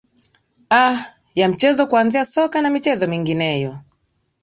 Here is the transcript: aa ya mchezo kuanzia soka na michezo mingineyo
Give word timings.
aa 0.71 1.05
ya 1.35 1.49
mchezo 1.49 1.87
kuanzia 1.87 2.25
soka 2.25 2.61
na 2.61 2.69
michezo 2.69 3.07
mingineyo 3.07 3.79